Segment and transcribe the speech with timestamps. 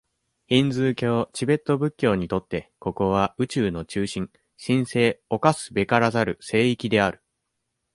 [0.47, 7.21] ヒンズー教、チベット仏教にとって、ここは、宇宙の中心、神聖侵すべからざる聖域である。